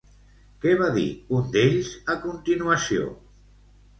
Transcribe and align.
Què 0.63 0.71
va 0.79 0.87
dir 0.95 1.03
un 1.41 1.51
d'ells 1.57 1.91
a 2.13 2.17
continuació? 2.25 3.13